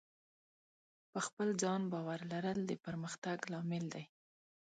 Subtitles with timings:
[1.11, 4.05] په خپل ځان باور لرل د پرمختګ لامل دی.